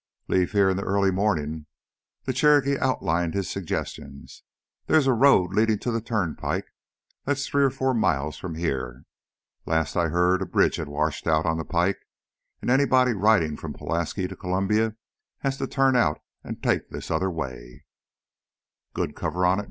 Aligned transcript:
"Leave 0.27 0.51
here 0.53 0.67
in 0.67 0.75
the 0.77 0.81
early 0.83 1.11
mornin'." 1.11 1.67
The 2.23 2.33
Cherokee 2.33 2.75
outlined 2.79 3.35
his 3.35 3.47
suggestions. 3.51 4.41
"There's 4.87 5.05
a 5.05 5.13
road 5.13 5.53
leadin' 5.53 5.77
to 5.77 5.91
the 5.91 6.01
turnpike 6.01 6.65
that's 7.23 7.45
three 7.45 7.63
or 7.63 7.69
four 7.69 7.93
miles 7.93 8.35
from 8.35 8.55
here. 8.55 9.03
Last 9.67 9.95
I 9.95 10.07
heard, 10.07 10.41
a 10.41 10.47
bridge 10.47 10.77
had 10.77 10.87
washed 10.87 11.27
out 11.27 11.45
on 11.45 11.57
the 11.59 11.65
pike. 11.65 11.99
Anybody 12.67 13.13
ridin' 13.13 13.57
from 13.57 13.73
Pulaski 13.75 14.27
to 14.27 14.35
Columbia 14.35 14.95
has 15.41 15.57
to 15.59 15.67
turn 15.67 15.95
out 15.95 16.19
and 16.43 16.63
take 16.63 16.89
this 16.89 17.11
other 17.11 17.29
way" 17.29 17.85
"Good 18.95 19.15
cover 19.15 19.45
on 19.45 19.59
it?" 19.59 19.59